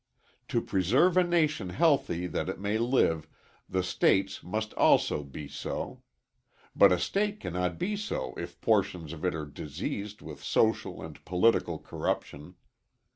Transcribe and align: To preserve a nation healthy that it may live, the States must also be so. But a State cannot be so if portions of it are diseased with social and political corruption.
To 0.47 0.61
preserve 0.63 1.15
a 1.15 1.23
nation 1.23 1.69
healthy 1.69 2.25
that 2.25 2.49
it 2.49 2.59
may 2.59 2.79
live, 2.79 3.27
the 3.69 3.83
States 3.83 4.41
must 4.43 4.73
also 4.73 5.21
be 5.21 5.47
so. 5.47 6.01
But 6.75 6.91
a 6.91 6.97
State 6.97 7.39
cannot 7.39 7.77
be 7.77 7.95
so 7.95 8.33
if 8.35 8.59
portions 8.61 9.13
of 9.13 9.23
it 9.23 9.35
are 9.35 9.45
diseased 9.45 10.23
with 10.23 10.43
social 10.43 11.03
and 11.03 11.23
political 11.23 11.77
corruption. 11.77 12.55